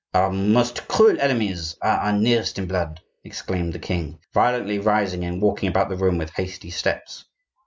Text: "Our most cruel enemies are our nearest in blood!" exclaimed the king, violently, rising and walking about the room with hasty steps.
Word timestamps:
"Our 0.15 0.31
most 0.31 0.87
cruel 0.87 1.21
enemies 1.21 1.75
are 1.79 1.97
our 1.99 2.11
nearest 2.13 2.57
in 2.57 2.65
blood!" 2.65 3.01
exclaimed 3.23 3.71
the 3.73 3.77
king, 3.77 4.17
violently, 4.33 4.79
rising 4.79 5.23
and 5.23 5.39
walking 5.39 5.69
about 5.69 5.89
the 5.89 5.95
room 5.95 6.17
with 6.17 6.31
hasty 6.31 6.71
steps. 6.71 7.25